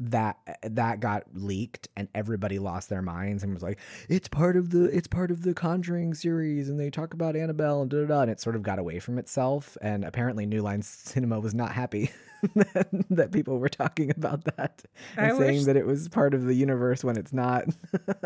[0.00, 3.78] That that got leaked and everybody lost their minds and was like,
[4.08, 7.82] "It's part of the it's part of the Conjuring series," and they talk about Annabelle
[7.82, 8.20] and da da da.
[8.22, 9.76] And it sort of got away from itself.
[9.80, 12.10] And apparently, New Line Cinema was not happy
[12.54, 14.82] that, that people were talking about that
[15.16, 17.64] and I saying wish- that it was part of the universe when it's not.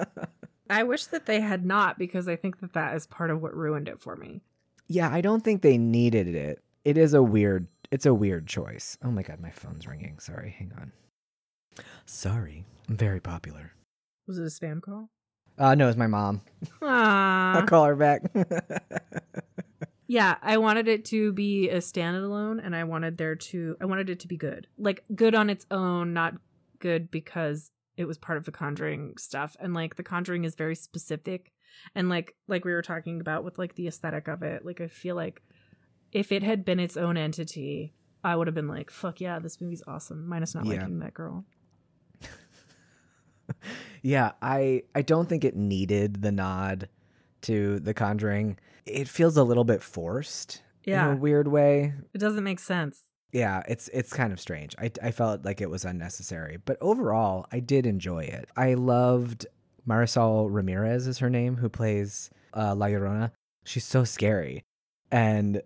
[0.71, 3.55] I wish that they had not because I think that that is part of what
[3.55, 4.41] ruined it for me.
[4.89, 6.63] yeah, I don't think they needed it.
[6.85, 7.67] It is a weird.
[7.91, 8.97] It's a weird choice.
[9.05, 10.19] Oh my god, my phone's ringing.
[10.21, 10.93] Sorry, hang on.
[12.07, 13.73] Sorry, I'm very popular.
[14.27, 15.11] Was it a spam call?
[15.59, 16.43] Uh, no, it's my mom.
[16.83, 18.23] I'll call her back.
[20.09, 24.09] Yeah, I wanted it to be a standalone and I wanted there to I wanted
[24.09, 24.69] it to be good.
[24.79, 26.35] Like good on its own, not
[26.79, 30.77] good because it was part of the conjuring stuff and like the conjuring is very
[30.77, 31.51] specific
[31.97, 34.65] and like like we were talking about with like the aesthetic of it.
[34.65, 35.43] Like I feel like
[36.13, 39.61] if it had been its own entity, I would have been like, "Fuck yeah, this
[39.61, 40.75] movie's awesome." Minus not Yeah.
[40.75, 41.45] liking that girl.
[44.03, 46.89] Yeah, I I don't think it needed the nod
[47.43, 48.59] to The Conjuring.
[48.85, 51.07] It feels a little bit forced yeah.
[51.07, 51.93] in a weird way.
[52.15, 53.03] it doesn't make sense.
[53.33, 54.75] Yeah, it's it's kind of strange.
[54.79, 58.49] I I felt like it was unnecessary, but overall, I did enjoy it.
[58.57, 59.47] I loved
[59.87, 63.33] Marisol Ramirez is her name, who plays uh, La Llorona.
[63.65, 64.65] She's so scary,
[65.11, 65.61] and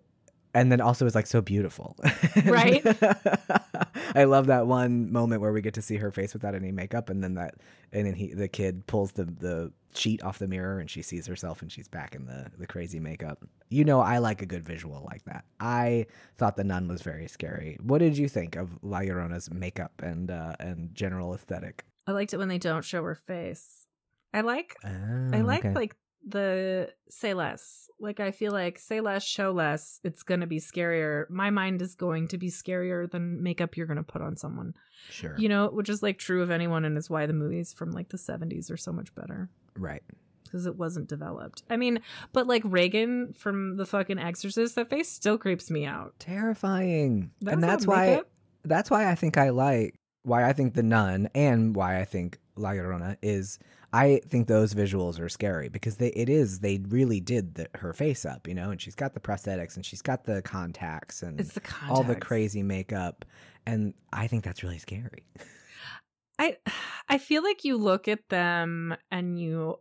[0.55, 1.97] and then also is like so beautiful.
[2.45, 2.85] Right.
[4.15, 7.11] I love that one moment where we get to see her face without any makeup,
[7.11, 7.55] and then that,
[7.93, 11.27] and then he the kid pulls the the sheet off the mirror, and she sees
[11.27, 13.45] herself, and she's back in the the crazy makeup.
[13.69, 15.45] You know, I like a good visual like that.
[15.61, 16.07] I
[16.39, 17.79] thought the nun was very scary.
[17.83, 21.85] What did you think of La Llorona's makeup and uh, and general aesthetic?
[22.07, 23.87] I liked it when they don't show her face.
[24.35, 24.89] I like I
[25.35, 25.75] Oh, like okay.
[25.75, 25.95] like
[26.27, 27.89] the say less.
[27.99, 30.01] Like I feel like say less, show less.
[30.05, 31.29] It's gonna be scarier.
[31.31, 34.75] My mind is going to be scarier than makeup you're gonna put on someone.
[35.11, 37.91] sure, You know, which is like true of anyone, and is why the movies from
[37.93, 40.03] like the '70s are so much better right.
[40.45, 41.63] because it wasn't developed.
[41.71, 42.01] I mean,
[42.33, 46.15] but like Regan from the fucking Exorcist, that face still creeps me out.
[46.19, 48.29] Terrifying, That and that's why makeup.
[48.65, 52.39] that's why I think I like why I think the nun and why I think
[52.61, 53.59] La Llorona is
[53.93, 57.93] I think those visuals are scary because they it is they really did the, her
[57.93, 61.39] face up, you know, and she's got the prosthetics and she's got the contacts and
[61.39, 61.91] the contacts.
[61.91, 63.25] all the crazy makeup,
[63.67, 65.25] and I think that's really scary.
[66.39, 66.57] I
[67.09, 69.81] I feel like you look at them and you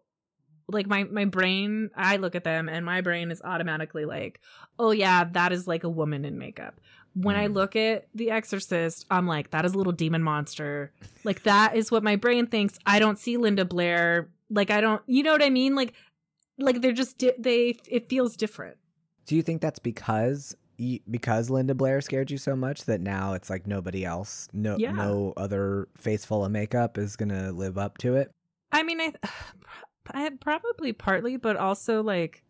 [0.68, 4.42] like my my brain I look at them and my brain is automatically like,
[4.80, 6.80] "Oh yeah, that is like a woman in makeup."
[7.16, 7.54] When I Mm.
[7.56, 10.92] look at The Exorcist, I'm like, "That is a little demon monster."
[11.24, 12.78] Like that is what my brain thinks.
[12.86, 14.30] I don't see Linda Blair.
[14.50, 15.76] Like I don't, you know what I mean?
[15.76, 15.94] Like
[16.58, 18.78] like they're just di- they it feels different.
[19.26, 20.56] Do you think that's because
[21.12, 24.94] because Linda Blair scared you so much that now it's like nobody else, no Yeah.
[24.94, 28.32] no other face full of makeup is gonna live up to it?
[28.72, 29.14] I mean, I,
[30.12, 32.44] I probably partly, but also like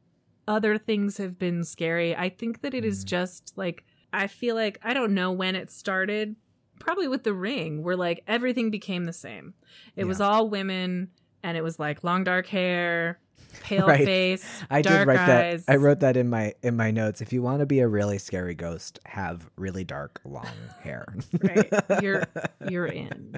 [0.48, 2.16] other things have been scary.
[2.16, 3.08] I think that it is Mhm.
[3.08, 6.36] just like I feel like I don't know when it started.
[6.80, 9.54] Probably with the ring, where like everything became the same.
[9.98, 11.10] It was all women,
[11.44, 13.20] and it was like long dark hair,
[13.64, 14.06] pale Right.
[14.06, 15.66] face, I dark did write eyes.
[15.66, 15.74] that.
[15.74, 17.20] I wrote that in my in my notes.
[17.20, 20.48] If you want to be a really scary ghost, have really dark long
[20.82, 21.06] hair.
[21.42, 21.70] Right.
[22.02, 22.24] You're
[22.70, 23.36] you're in.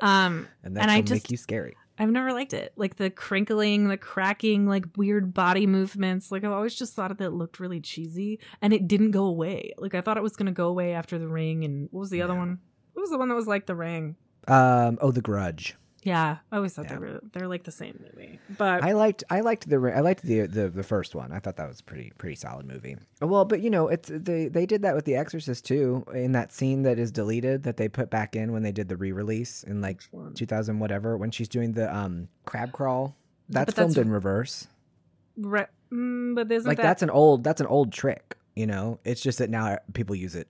[0.00, 1.76] Um, and that and I just- make you scary.
[1.98, 2.72] I've never liked it.
[2.76, 6.32] Like the crinkling, the cracking, like weird body movements.
[6.32, 9.72] Like I've always just thought that it looked really cheesy and it didn't go away.
[9.78, 12.10] Like I thought it was going to go away after the ring and what was
[12.10, 12.58] the other one?
[12.94, 14.16] What was the one that was like the ring?
[14.48, 14.98] Um.
[15.00, 15.76] Oh, The Grudge.
[16.04, 16.92] Yeah, I always thought Yeah.
[16.92, 18.38] they were they're like the same movie.
[18.58, 19.24] But I liked.
[19.30, 19.76] I liked the.
[19.96, 21.32] I liked the the the first one.
[21.32, 22.96] I thought that was a pretty pretty solid movie.
[23.22, 26.04] Well, but you know, it's they they did that with The Exorcist too.
[26.14, 28.96] In that scene that is deleted that they put back in when they did the
[28.96, 30.02] re release in like
[30.34, 33.16] 2000 whatever when she's doing the um crab crawl.
[33.48, 34.68] That's but that's- filmed in reverse.
[35.36, 39.00] Re- mm, but isn't like that that's an old that's an old trick you know
[39.04, 40.46] it's just that now people use it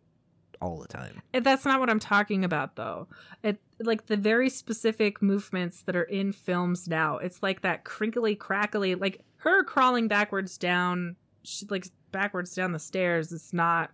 [0.64, 3.08] all the time Eh, That's not what I'm talking about, though.
[3.42, 7.18] It like the very specific movements that are in films now.
[7.18, 12.78] It's like that crinkly, crackly, like her crawling backwards down, she, like backwards down the
[12.78, 13.32] stairs.
[13.32, 13.90] It's not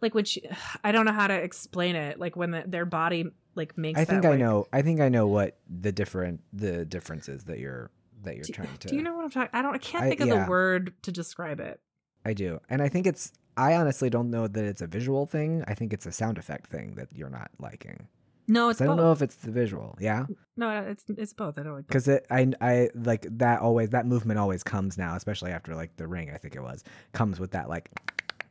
[0.00, 0.42] like when she.
[0.84, 2.18] I don't know how to explain it.
[2.18, 3.98] Like when the, their body like makes.
[3.98, 7.58] i think i like- know i think i know what the different the differences that
[7.58, 7.90] you're
[8.22, 9.50] that you're Do, trying to do you know what I'm talking?
[9.52, 9.74] I don't.
[9.74, 10.44] I can't I- think of yeah.
[10.44, 11.80] the word to describe it.
[12.24, 15.62] i do and i think it's i honestly don't know that it's a visual thing
[15.66, 18.06] i think it's a sound effect thing that you're not liking
[18.46, 19.04] No, it's i don't both.
[19.04, 20.24] know if it's the visual yeah
[20.56, 21.58] No, it's it's both.
[21.58, 21.86] I don't like.
[21.86, 25.96] Because it i i like that always that movement always comes now especially after like
[25.96, 27.90] the ring i think it was comes with that like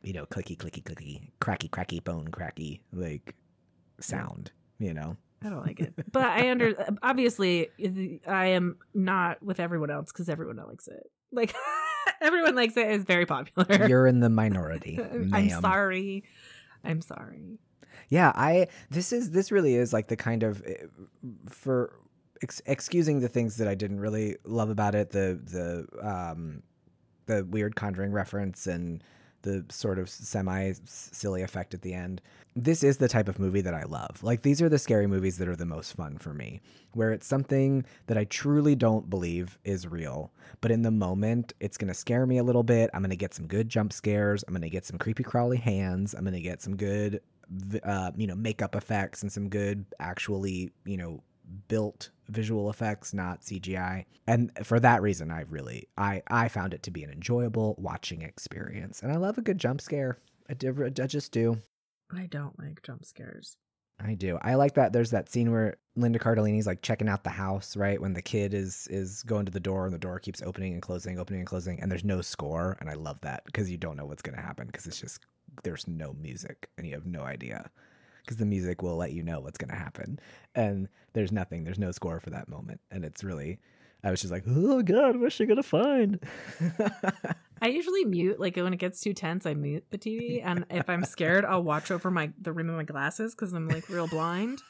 [0.02, 3.34] you know clicky clicky clicky cracky cracky bone cracky like
[4.00, 5.94] sound you know I don't like it.
[6.10, 7.68] But I under obviously
[8.26, 11.04] I am not with everyone else because everyone likes it.
[11.30, 11.54] Like
[12.20, 12.88] everyone likes it.
[12.88, 13.86] It's very popular.
[13.86, 14.98] You're in the minority.
[15.32, 16.24] I'm sorry.
[16.84, 17.58] I'm sorry.
[18.08, 20.86] Yeah, I this is this really is like the kind of eh,
[21.48, 21.98] for
[22.42, 26.62] ex- excusing the things that I didn't really love about it, the the um
[27.26, 29.02] the weird conjuring reference and
[29.48, 32.20] the sort of semi silly effect at the end.
[32.54, 34.22] This is the type of movie that I love.
[34.22, 36.60] Like these are the scary movies that are the most fun for me,
[36.92, 41.78] where it's something that I truly don't believe is real, but in the moment it's
[41.78, 42.90] going to scare me a little bit.
[42.92, 44.44] I'm going to get some good jump scares.
[44.46, 46.14] I'm going to get some creepy crawly hands.
[46.14, 47.20] I'm going to get some good
[47.82, 51.22] uh, you know, makeup effects and some good actually, you know,
[51.68, 54.04] built visual effects, not CGI.
[54.26, 58.22] And for that reason, I really I I found it to be an enjoyable watching
[58.22, 59.02] experience.
[59.02, 60.18] And I love a good jump scare.
[60.48, 61.60] I, div- I just do.
[62.10, 63.56] I don't like jump scares.
[64.00, 64.38] I do.
[64.42, 64.92] I like that.
[64.92, 68.00] There's that scene where Linda Cardellini's like checking out the house, right?
[68.00, 70.82] When the kid is is going to the door and the door keeps opening and
[70.82, 72.76] closing, opening and closing, and there's no score.
[72.80, 75.24] And I love that because you don't know what's gonna happen because it's just
[75.64, 77.70] there's no music and you have no idea
[78.28, 80.20] because the music will let you know what's gonna happen.
[80.54, 81.64] And there's nothing.
[81.64, 83.58] There's no score for that moment, and it's really.
[84.04, 86.20] I was just like, oh god, what's she gonna find?
[87.62, 89.46] I usually mute like when it gets too tense.
[89.46, 92.76] I mute the TV, and if I'm scared, I'll watch over my the rim of
[92.76, 94.60] my glasses because I'm like real blind.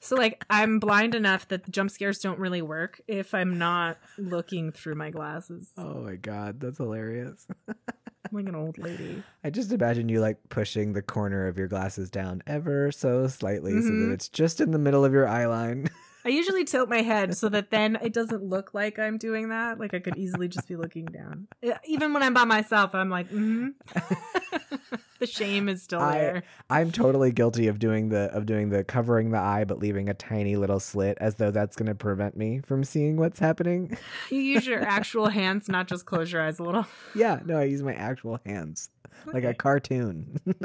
[0.00, 3.98] So like I'm blind enough that the jump scares don't really work if I'm not
[4.16, 5.70] looking through my glasses.
[5.76, 7.46] oh my god, that's hilarious.
[8.24, 9.22] I'm like an old lady.
[9.42, 13.80] I just imagine you like pushing the corner of your glasses down ever so slightly
[13.82, 14.00] so Mhm.
[14.00, 15.88] that it's just in the middle of your eye line.
[16.24, 19.80] I usually tilt my head so that then it doesn't look like I'm doing that.
[19.80, 21.48] Like I could easily just be looking down.
[21.84, 23.70] Even when I'm by myself, I'm like, mm
[25.22, 26.42] the shame is still I- there.
[26.68, 30.14] I'm totally guilty of doing the of doing the covering the eye but leaving a
[30.14, 33.96] tiny little slit as though that's going to prevent me from seeing what's happening.
[34.30, 36.86] You use your actual hands, not just close your eyes a little.
[37.14, 38.90] yeah, no, I use my actual hands
[39.26, 40.40] like a cartoon.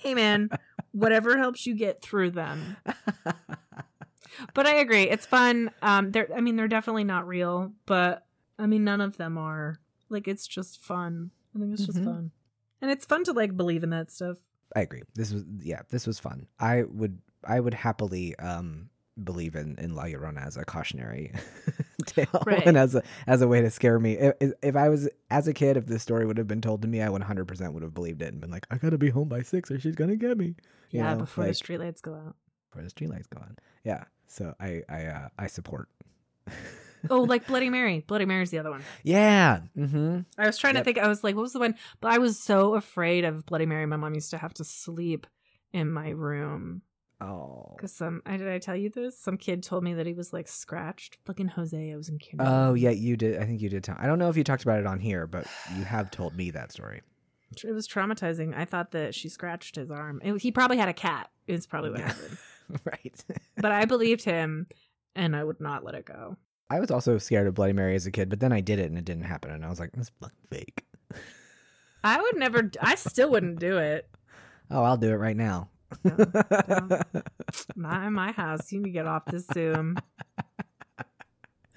[0.00, 0.50] hey man,
[0.92, 2.76] whatever helps you get through them.
[4.52, 5.70] But I agree, it's fun.
[5.82, 8.26] Um, they're I mean they're definitely not real, but
[8.58, 9.78] I mean none of them are.
[10.08, 11.30] Like it's just fun.
[11.54, 12.04] I think it's just Mhm.
[12.04, 12.30] fun,
[12.82, 14.36] and it's fun to like believe in that stuff.
[14.74, 15.02] I agree.
[15.14, 16.46] This was yeah, this was fun.
[16.58, 18.90] I would I would happily um
[19.22, 21.32] believe in in La Llorona as a cautionary
[22.06, 22.66] tale Right.
[22.66, 24.14] and as a as a way to scare me.
[24.14, 26.88] If, if- I was as a kid, if this story would have been told to
[26.88, 29.42] me, I 100% would have believed it and been like, I gotta be home by
[29.42, 30.56] six or she's gonna get me.
[30.90, 32.36] You yeah, know, before like, the streetlights go out.
[32.70, 33.56] before the streetlights go on.
[33.84, 34.04] Yeah.
[34.26, 35.88] So I I uh, I support.
[37.10, 38.04] Oh, like Bloody Mary.
[38.06, 38.82] Bloody Mary's the other one.
[39.02, 39.60] yeah.
[39.76, 40.20] Mm-hmm.
[40.38, 40.80] I was trying Yep.
[40.82, 40.98] to think.
[40.98, 41.74] I was like, what was the one?
[42.00, 43.86] But I was so afraid of Bloody Mary.
[43.86, 45.26] My mom used to have to sleep
[45.72, 46.82] in my room
[47.20, 47.72] Oh.
[47.76, 48.20] because some.
[48.26, 49.18] I did I tell you this?
[49.18, 51.16] Some kid told me that he was like scratched.
[51.24, 51.92] Fucking Jose.
[51.92, 52.68] I was in kindergarten.
[52.70, 53.40] Oh yeah, you did.
[53.40, 53.96] I think you did tell.
[53.98, 56.50] I don't know if you talked about it on here, but you have told me
[56.50, 57.00] that story.
[57.64, 58.54] It was traumatizing.
[58.54, 60.20] I thought that she scratched his arm.
[60.22, 61.30] It- he probably had a cat.
[61.46, 62.08] It's probably what Yeah.
[62.08, 62.38] happened.
[62.84, 63.24] right.
[63.56, 64.66] But I believed him,
[65.14, 66.36] and I would not let it go.
[66.68, 68.86] I was also scared of Bloody Mary as a kid, but then I did it
[68.86, 70.84] and it didn't happen, and I was like, "That's fucking fake."
[72.04, 72.70] I would never.
[72.80, 74.08] I still wouldn't do it.
[74.70, 75.68] Oh, I'll do it right now.
[77.76, 78.72] Not in my house.
[78.72, 79.96] You need to get off this Zoom.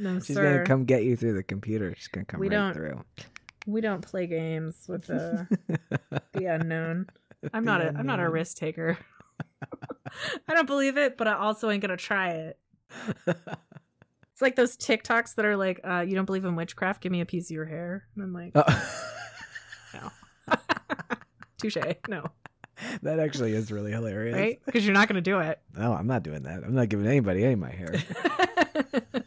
[0.02, 0.54] No, She's sir.
[0.54, 1.94] gonna come get you through the computer.
[1.98, 3.04] She's gonna come We right don't- through.
[3.68, 5.46] We don't play games with the
[6.32, 7.08] the unknown.
[7.54, 8.98] I'm not a I'm not a risk taker.
[10.48, 12.58] I don't believe it, but I also ain't gonna try it.
[14.40, 17.20] It's like those TikToks that are like, uh, you don't believe in witchcraft, give me
[17.20, 18.06] a piece of your hair.
[18.16, 20.12] And I'm like, Oh.
[21.58, 21.76] touche.
[22.08, 22.24] No.
[23.02, 24.38] that actually is really hilarious.
[24.38, 24.62] Right?
[24.66, 25.60] Because you're not gonna do it.
[25.78, 26.64] No, I'm not doing that.
[26.64, 27.94] I'm not giving anybody any of my hair.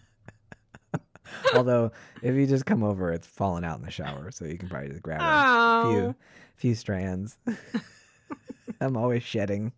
[1.54, 4.70] Although, if you just come over, it's falling out in the shower, so you can
[4.70, 5.92] probably just grab a oh.
[5.92, 6.14] few,
[6.56, 7.36] few strands.
[8.80, 9.72] I'm always shedding.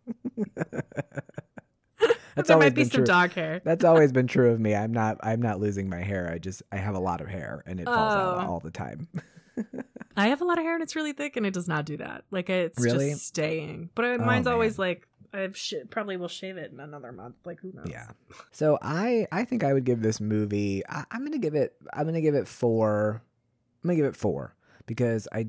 [2.37, 3.05] That's there always might be been some true.
[3.07, 3.61] dog hair.
[3.65, 4.75] That's always been true of me.
[4.75, 5.19] I'm not.
[5.23, 6.31] I'm not losing my hair.
[6.33, 6.63] I just.
[6.73, 8.51] I have a lot of hair, and it falls out Oh.
[8.53, 9.09] all the time.
[10.17, 11.97] I have a lot of hair and it's really thick, and it does not do
[11.99, 12.25] that.
[12.31, 13.11] Like it's Really?
[13.11, 13.91] just staying.
[13.95, 17.37] But uh, Oh, mine's always like I've sh- probably will shave it in another month.
[17.45, 17.87] Like who knows?
[17.89, 18.09] Yeah.
[18.53, 19.27] So I.
[19.33, 20.83] I think I would give this movie.
[20.89, 21.75] I, I'm gonna give it.
[21.93, 23.23] I'm gonna give it four.
[23.83, 24.55] I'm gonna give it four
[24.87, 25.49] because I.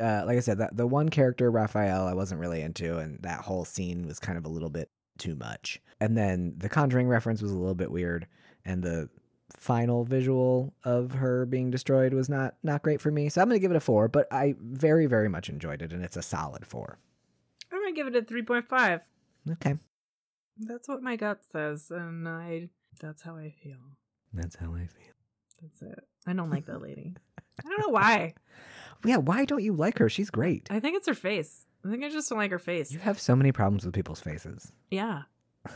[0.00, 3.40] Uh, like I said, that the one character Raphael I wasn't really into, and that
[3.40, 5.80] whole scene was kind of a little bit too much.
[6.00, 8.26] And then the Conjuring reference was a little bit weird,
[8.64, 9.08] and the
[9.58, 13.28] final visual of her being destroyed was not not great for me.
[13.28, 16.02] So I'm gonna give it a four, but I very very much enjoyed it, and
[16.04, 16.98] it's a solid four.
[17.70, 19.00] I'm gonna give it a three point five.
[19.50, 19.76] Okay,
[20.58, 22.68] That's what my gut says, and I.
[23.00, 23.78] That's how I feel.
[24.32, 25.14] that's how I feel.
[25.60, 26.04] That's it.
[26.26, 27.14] I don't like that lady.
[27.38, 28.34] I don't know why.
[29.04, 30.08] Yeah, why don't you like her?
[30.08, 30.68] She's great.
[30.70, 31.66] I think it's her face.
[31.84, 32.92] I think I just don't like her face.
[32.92, 34.70] You have so many problems with people's faces.
[34.90, 35.22] Yeah,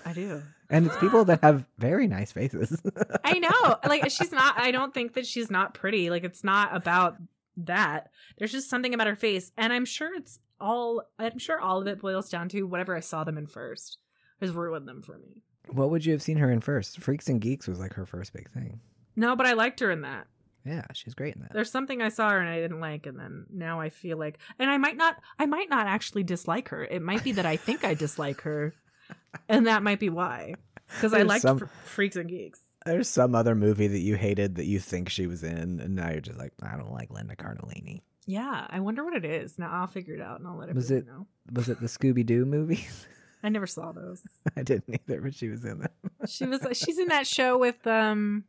[0.05, 0.43] I do.
[0.69, 2.83] And it's people that have very nice faces.
[3.25, 3.77] I know.
[3.87, 4.59] Like she's not.
[4.59, 6.11] I don't think that she's not pretty.
[6.11, 7.19] Like it's not about
[7.59, 8.11] that.
[8.37, 11.05] There's just something about her face, and I'm sure it's all.
[11.21, 13.99] I'm sure all of it boils down to whatever I saw them in first
[14.41, 15.45] has ruined them for me.
[15.69, 16.99] What would you have seen her in first?
[16.99, 18.81] Freaks and Geeks was like her first big thing.
[19.15, 20.27] No, but I liked her in that.
[20.67, 21.53] Yeah, she's great in that.
[21.53, 24.39] There's something I saw her and I didn't like, and then now I feel like,
[24.59, 26.85] and I might not, I might not actually dislike her.
[26.85, 28.75] It might be that I think I dislike her,
[29.49, 30.55] and that might be why,
[30.89, 32.61] because I liked some- Fr- Freaks and Geeks.
[32.85, 36.11] There's some other movie that you hated that you think she was in, and now
[36.11, 38.03] you're just like, I don't like Linda Cardellini.
[38.27, 39.59] Yeah, I wonder what it is.
[39.59, 41.27] Now I'll figure it out and I'll let Was it- know.
[41.53, 43.07] Was it the Scooby Doo movies?
[43.43, 44.23] I never saw those.
[44.57, 45.89] I didn't either, but she was in them.
[46.27, 48.45] She was she's in that show with um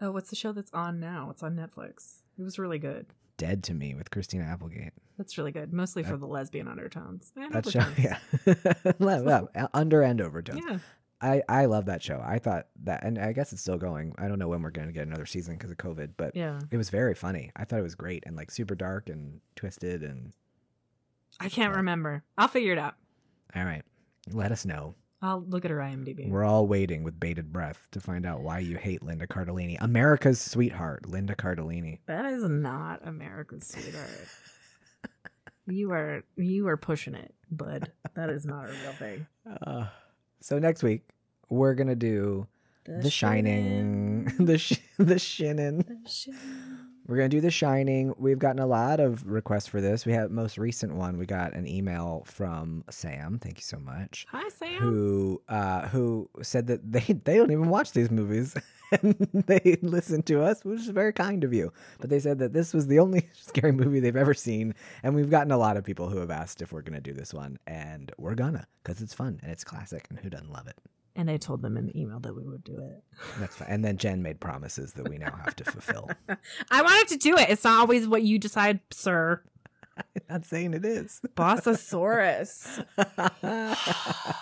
[0.00, 1.28] oh what's the show that's on now?
[1.30, 2.22] It's on Netflix.
[2.38, 3.06] It was really good.
[3.36, 4.92] Dead to Me with Christina Applegate.
[5.16, 5.72] That's really good.
[5.72, 7.32] Mostly for That- the lesbian undertones.
[7.36, 8.18] And That show, yeah,
[8.98, 10.62] Well, under and overtones.
[10.68, 10.78] Yeah.
[11.22, 12.22] I I love that show.
[12.24, 14.14] I thought that, and I guess it's still going.
[14.16, 16.60] I don't know when we're going to get another season because of COVID, but Yeah.
[16.70, 17.50] it was very funny.
[17.56, 20.02] I thought it was great and like super dark and twisted.
[20.02, 20.32] And
[21.38, 22.22] I can't remember.
[22.38, 22.94] I'll figure it out.
[23.54, 23.82] all right,
[24.32, 24.94] let us know.
[25.22, 26.28] I'll look at her IMDb.
[26.30, 30.40] We're all waiting with bated breath to find out why you hate Linda Cardellini, America's
[30.40, 31.98] sweetheart, Linda Cardellini.
[32.06, 34.28] That is not America's sweetheart.
[35.66, 37.92] you are you are pushing it, bud.
[38.14, 39.26] That is not a real thing.
[39.66, 39.86] Uh,
[40.40, 41.02] so next week
[41.48, 42.46] we're gonna do
[42.84, 45.86] The, Shining, the sh- the Shinin.
[45.86, 46.32] The.
[47.06, 48.14] We're gonna do The Shining.
[48.18, 50.06] We've gotten a lot of requests for this.
[50.06, 51.18] We have most recent one.
[51.18, 53.38] We got an email from Sam.
[53.38, 54.26] Thank you so much.
[54.30, 54.78] Hi Sam.
[54.78, 58.54] Who uh, who said that they they don't even watch these movies
[59.02, 59.14] and
[59.46, 61.72] they listen to us, which is very kind of you.
[61.98, 65.30] But they said that this was the only scary movie they've ever seen, and we've
[65.30, 68.12] gotten a lot of people who have asked if we're gonna do this one, and
[68.18, 70.76] we're gonna because it's fun and it's classic, and who doesn't love it?
[71.16, 73.02] And I told them in the email that we would do it.
[73.38, 73.68] That's fine.
[73.68, 76.10] And then Jen made promises that we now have to fulfill.
[76.70, 77.50] I wanted to do it.
[77.50, 79.42] It's not always what you decide, sir.
[79.96, 81.20] I'm Not saying it is.
[81.36, 82.84] Bossosaurus.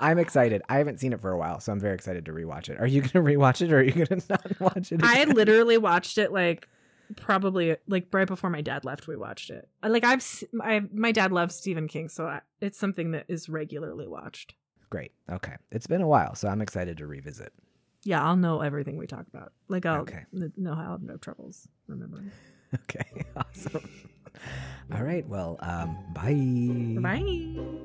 [0.00, 0.62] I'm excited.
[0.68, 2.80] I haven't seen it for a while, so I'm very excited to rewatch it.
[2.80, 5.00] Are you going to rewatch it or are you going to not watch it?
[5.02, 6.68] I literally watched it like
[7.16, 9.06] probably like right before my dad left.
[9.06, 9.68] We watched it.
[9.82, 10.24] Like I've
[10.62, 14.54] I my dad loves Stephen King, so I, it's something that is regularly watched.
[14.90, 15.12] Great.
[15.30, 15.54] Okay.
[15.70, 17.52] It's been a while, so I'm excited to revisit.
[18.02, 19.52] Yeah, I'll know everything we talk about.
[19.68, 20.24] Like I'll Okay.
[20.32, 22.30] know how I'll have no troubles remembering.
[22.74, 23.24] Okay.
[23.36, 23.88] Awesome.
[24.94, 25.26] All right.
[25.28, 26.34] Well, um, bye.
[27.00, 27.80] Bye.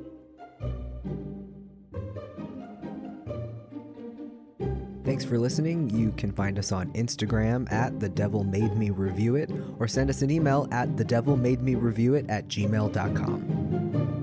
[5.03, 5.89] Thanks for listening.
[5.91, 10.09] You can find us on Instagram at The Devil Made Me Review It or send
[10.09, 14.14] us an email at The Devil Made Me Review It at gmail.com.